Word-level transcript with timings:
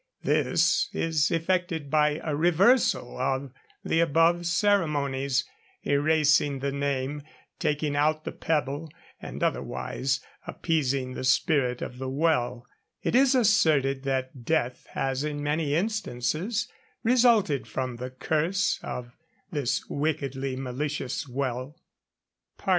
This 0.23 0.89
is 0.93 1.29
effected 1.29 1.91
by 1.91 2.19
a 2.23 2.35
reversal 2.35 3.19
of 3.19 3.51
the 3.85 3.99
above 3.99 4.47
ceremonies 4.47 5.45
erasing 5.83 6.57
the 6.57 6.71
name, 6.71 7.21
taking 7.59 7.95
out 7.95 8.23
the 8.23 8.31
pebble, 8.31 8.89
and 9.21 9.43
otherwise 9.43 10.19
appeasing 10.47 11.13
the 11.13 11.23
spirit 11.23 11.83
of 11.83 11.99
the 11.99 12.09
well. 12.09 12.65
It 13.03 13.13
is 13.13 13.35
asserted 13.35 14.01
that 14.05 14.43
death 14.43 14.87
has 14.93 15.23
in 15.23 15.43
many 15.43 15.75
instances 15.75 16.67
resulted 17.03 17.67
from 17.67 17.97
the 17.97 18.09
curse 18.09 18.79
of 18.81 19.15
this 19.51 19.85
wickedly 19.87 20.55
malicious 20.55 21.27
well. 21.27 21.73
FOOTNOTE: 21.75 21.75
'Camb. 21.75 21.75
Pop. 21.75 22.57
Ant.,' 22.57 22.65
247. 22.65 22.69